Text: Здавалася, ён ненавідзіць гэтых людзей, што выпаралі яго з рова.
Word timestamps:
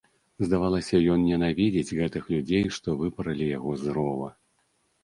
Здавалася, 0.45 1.01
ён 1.15 1.25
ненавідзіць 1.31 1.95
гэтых 1.99 2.23
людзей, 2.35 2.65
што 2.79 2.99
выпаралі 3.05 3.55
яго 3.57 3.71
з 3.85 3.99
рова. 4.01 4.35